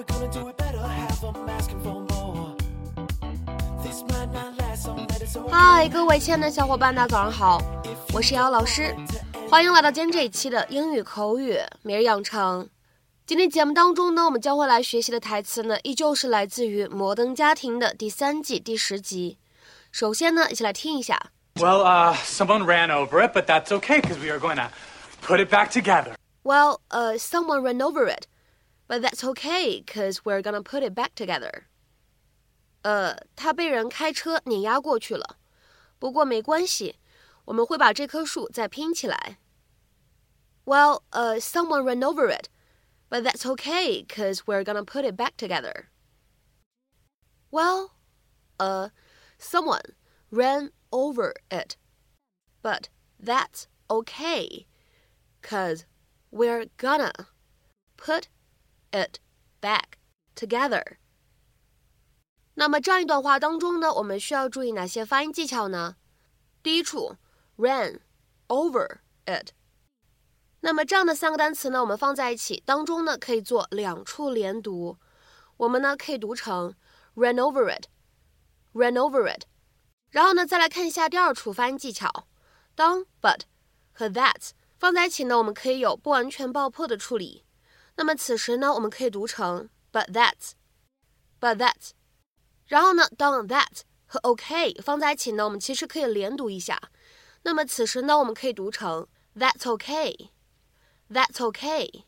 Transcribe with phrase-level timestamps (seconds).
[0.00, 0.78] we're gonna do it better.
[0.78, 2.56] Have them asking for more.
[3.82, 5.48] This might not last, so let it so.
[5.48, 7.60] 嗨，各位亲爱的小伙伴，大家早上好，
[8.12, 8.94] 我是瑶老师，
[9.50, 12.68] 欢迎来到今天这一期的英语口语每日养成。
[13.26, 19.38] 今天节目当中呢，我们将会来学习的台词呢，依旧是来自于《摩登家庭》的第三季第十集。
[19.90, 21.20] 首先呢，一起来听一下。
[21.56, 24.68] Well, uh, someone ran over it, but that's okay because we are going to
[25.26, 26.14] put it back together.
[26.42, 28.26] Well, uh, someone ran over it,
[28.90, 31.64] but that's okay, cause we're gonna put it back together.
[32.82, 35.38] 呃，他被人开车碾压过去了，
[35.98, 36.98] 不过没关系，
[37.46, 39.38] 我们会把这棵树再拼起来。
[40.64, 42.48] Well, uh, someone ran over it,
[43.08, 45.86] but that's okay, cause we're gonna put it back together.
[47.50, 47.90] Well,
[48.58, 48.90] uh,
[49.38, 49.94] someone
[50.30, 51.76] ran over it,
[52.62, 52.88] but
[53.18, 54.66] that's okay,
[55.40, 55.84] cause
[56.30, 57.12] we're gonna
[57.96, 58.28] put
[58.91, 59.19] it
[59.61, 59.93] back
[60.35, 60.97] together.
[62.55, 65.95] 那么这样一段话当中呢，我们需要注意哪些发音技巧呢？
[66.61, 67.15] 第一处
[67.57, 68.01] ，ran
[68.47, 69.51] over it。
[70.59, 74.97] 那么这样的三个单词呢，我们放在一起当中呢，可以做两处连读。
[75.57, 76.75] 我们呢可以读成
[77.15, 79.45] ran over it，ran over it。
[80.09, 82.27] 然后呢，再来看一下第二处发音技巧。
[82.75, 83.41] 当 but
[83.93, 87.45] 和 that 放在一起呢，我们可以有不完全爆破的处理。
[87.95, 91.91] 那么此时呢，我们可以读成 but that's，but that's，。
[92.65, 96.81] 然后呢，当 that 和 OK 放在一起呢，我们其实可以连读一下。
[97.43, 102.05] 那么此时呢，我们可以读成 That's OK，That's OK。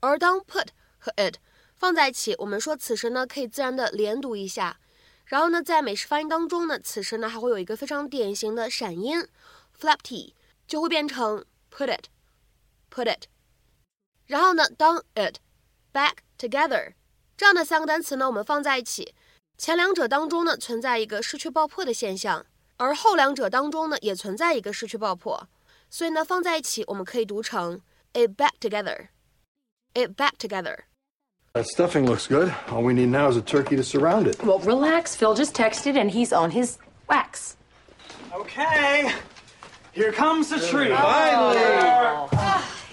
[0.00, 1.36] 而当 put 和 it
[1.74, 4.78] 放在一起，我们说此时呢可以自然的连读一下。
[5.24, 9.26] 然后呢，在美式发音当中呢，此时呢还会有一个非常典型的闪音
[9.78, 10.34] flap t，
[10.66, 13.24] 就会变成 put it，put it。
[14.27, 15.37] 然后呢，当 it
[15.93, 16.93] back together
[17.35, 19.13] 这样的三个单词呢，我们放在一起。
[19.57, 22.45] 前两者当中呢存在一个失去爆破的现象，
[22.77, 25.47] 而后两者当中呢也存在一个失去爆破，
[25.89, 27.81] 所以呢放在一起我们可以读成
[28.13, 29.09] it back together,
[29.93, 30.85] it back together.
[31.53, 32.51] That stuffing looks good.
[32.67, 34.43] All we need now is a turkey to surround it.
[34.43, 35.15] Well, relax.
[35.15, 37.55] Phil just texted and he's on his wax.
[38.33, 39.11] Okay.
[39.91, 40.91] Here comes the tree.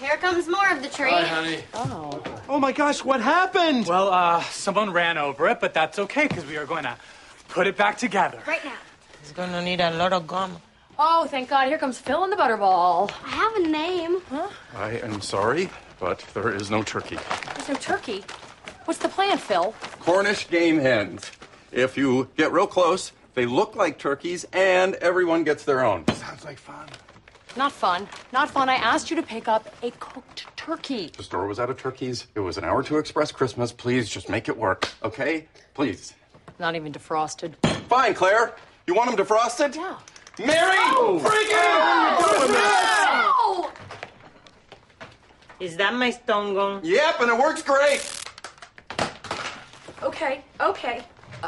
[0.00, 1.10] Here comes more of the tree.
[1.10, 1.58] Hi, honey.
[1.74, 3.86] Oh Oh my gosh, what happened?
[3.86, 6.96] Well, uh, someone ran over it, but that's okay because we are going to
[7.48, 8.40] put it back together.
[8.46, 8.74] Right now.
[9.22, 10.58] He's gonna need a lot of gum.
[10.98, 11.66] Oh, thank God.
[11.66, 13.10] Here comes Phil and the Butterball.
[13.24, 14.20] I have a name.
[14.30, 14.48] Huh?
[14.76, 15.68] I am sorry,
[15.98, 17.18] but there is no turkey.
[17.54, 18.24] There's no turkey.
[18.84, 19.74] What's the plan, Phil?
[20.00, 21.30] Cornish game hens.
[21.72, 26.06] If you get real close, they look like turkeys and everyone gets their own.
[26.14, 26.86] Sounds like fun.
[27.56, 28.06] Not fun.
[28.32, 28.68] Not fun.
[28.68, 31.10] I asked you to pick up a cooked turkey.
[31.16, 32.26] The store was out of turkeys.
[32.34, 33.72] It was an hour to express Christmas.
[33.72, 35.48] Please just make it work, okay?
[35.72, 36.12] Please.
[36.58, 37.54] Not even defrosted.
[37.88, 38.54] Fine, Claire.
[38.86, 39.74] You want them defrosted?
[39.74, 39.96] Yeah.
[40.38, 40.76] Mary!
[40.78, 41.22] Oh!
[45.58, 46.82] Is that my stone gun?
[46.84, 48.06] Yep, and it works great.
[50.02, 51.02] Okay, okay.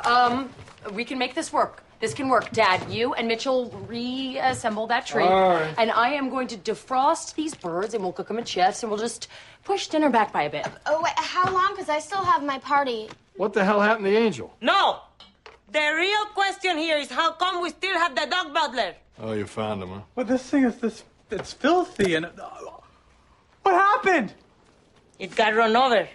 [0.07, 0.49] Um,
[0.93, 1.83] we can make this work.
[2.01, 2.51] This can work.
[2.53, 5.25] Dad, you and Mitchell reassemble that tree.
[5.25, 8.91] And I am going to defrost these birds and we'll cook them in chips and
[8.91, 9.29] we'll just
[9.65, 10.67] push dinner back by a bit.
[10.87, 11.71] Oh, wait, how long?
[11.71, 13.09] Because I still have my party.
[13.37, 14.55] What the hell happened to the angel?
[14.61, 15.01] No!
[15.71, 18.95] The real question here is how come we still have the dog butler?
[19.21, 20.01] Oh, you found him, huh?
[20.15, 22.31] But this thing is this it's filthy and uh,
[23.63, 24.33] what happened?
[25.19, 26.09] It got run over.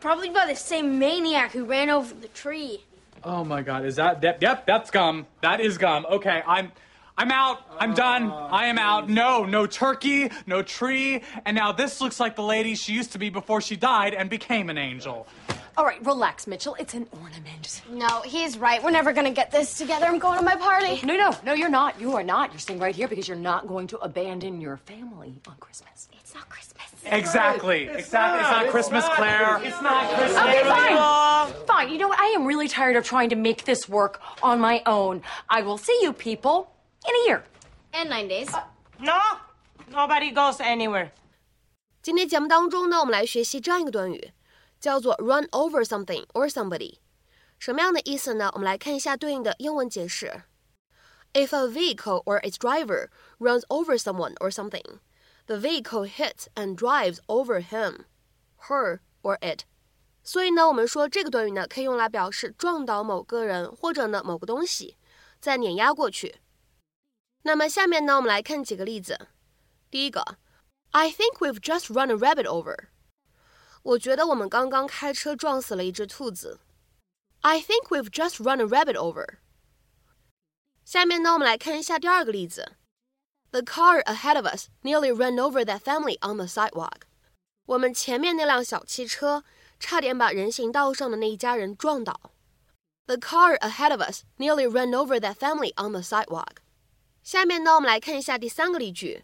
[0.00, 2.80] Probably by the same maniac who ran over the tree.
[3.24, 5.26] Oh my god, is that, that yep, that's gum.
[5.40, 6.06] That is gum.
[6.10, 6.72] Okay, I'm
[7.16, 7.60] I'm out.
[7.78, 8.24] I'm done.
[8.24, 9.08] Oh, I am out.
[9.08, 13.18] No, no turkey, no tree, and now this looks like the lady she used to
[13.18, 15.26] be before she died and became an angel.
[15.77, 16.75] All right, relax, Mitchell.
[16.79, 17.81] It's an ornament.
[17.89, 18.83] No, he's right.
[18.83, 20.05] We're never gonna get this together.
[20.07, 20.99] I'm going to my party.
[21.05, 21.99] No, no, no, you're not.
[21.99, 22.51] You are not.
[22.51, 26.09] You're staying right here because you're not going to abandon your family on Christmas.
[26.19, 26.75] It's not Christmas.
[27.05, 27.83] Exactly.
[27.87, 27.97] exactly.
[27.97, 29.61] it's not Christmas, Claire.
[29.63, 30.43] It's not Christmas.
[30.43, 31.65] Okay, fine.
[31.65, 31.89] Fine.
[31.91, 32.19] You know what?
[32.19, 35.21] I am really tired of trying to make this work on my own.
[35.49, 36.69] I will see you people
[37.07, 37.43] in a year.
[37.93, 38.49] And nine days.
[38.99, 39.17] No,
[39.89, 41.11] nobody goes anywhere.
[42.01, 44.31] 今天节目当中呢，我们来学习这样一个短语，
[44.83, 46.97] 叫做 run over something or somebody。
[47.57, 48.49] 什么样的意思呢？
[48.53, 50.43] 我们来看一下对应的英文解释。
[51.33, 54.99] If a vehicle or its driver runs over someone or something,
[55.45, 58.05] the vehicle hits and drives over him,
[58.67, 59.65] her or it.
[60.23, 64.97] 所以呢，我们说这个短语呢，可以用来表示撞倒某个人或者呢某个东西，
[65.39, 66.35] 再碾压过去。
[67.43, 69.27] 那么下面呢，我们来看几个例子。
[69.91, 70.37] 第一个，
[70.91, 72.87] I think we've just run a rabbit over。
[73.83, 76.59] 我觉得我们刚刚开车撞死了一只兔子。
[77.41, 79.37] I think we've just run a rabbit over。
[80.83, 82.73] 下面呢，我们来看一下第二个例子。
[83.51, 87.01] The car ahead of us nearly ran over that family on the sidewalk。
[87.65, 89.43] 我们前面那辆小汽车
[89.79, 92.31] 差点把人行道上的那一家人撞倒。
[93.05, 96.57] The car ahead of us nearly ran over that family on the sidewalk。
[97.23, 99.23] 下面呢，我们来看一下第三个例句。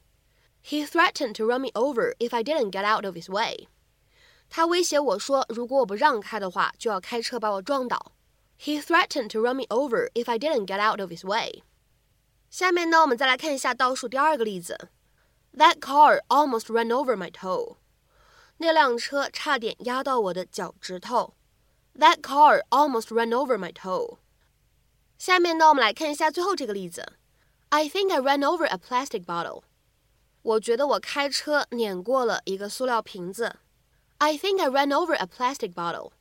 [0.63, 3.67] He threatened to run me over if I didn't get out of his way。
[4.49, 8.13] 他威胁我说，如果我不让开的话，就要开车把我撞倒。
[8.59, 11.63] He threatened to run me over if I didn't get out of his way。
[12.49, 14.89] 下面呢，我们再来看一下倒数第二个例子。
[15.57, 17.77] That car almost ran over my toe。
[18.57, 21.33] 那辆车差点压到我的脚趾头。
[21.97, 24.19] That car almost ran over my toe。
[25.17, 27.13] 下面呢，我们来看一下最后这个例子。
[27.69, 29.63] I think I ran over a plastic bottle。
[30.41, 33.57] 我觉得我开车碾过了一个塑料瓶子。
[34.19, 36.11] I think I ran over a plastic bottle。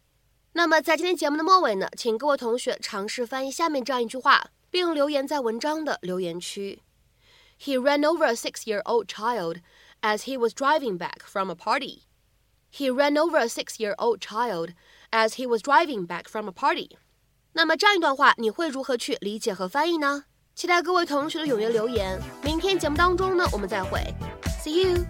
[0.52, 6.80] 那么在今天节目的末尾呢，请各位同学尝试翻译下面这样一句话，并留言在文章的留言区。
[7.60, 9.58] He ran over a six-year-old child
[10.00, 12.02] as he was driving back from a party.
[12.72, 14.74] He ran over a six-year-old child
[15.10, 16.96] as he was driving back from a party.
[17.52, 20.24] 那么这样一段话，你会如何去理解和翻译呢？
[20.56, 22.20] 期待各位同学的踊跃留言。
[22.42, 24.00] 明天节目当中呢，我们再会。
[24.62, 25.04] See you.